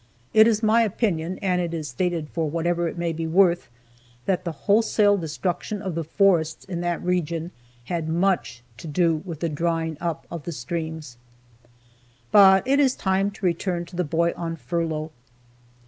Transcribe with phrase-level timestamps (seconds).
[0.33, 3.69] It is my opinion, and is stated for whatever it may be worth,
[4.25, 7.51] that the wholesale destruction of the forests of that region
[7.83, 11.17] had much to do with the drying up of the streams.
[12.31, 15.11] But it is time to return to the boy on furlough.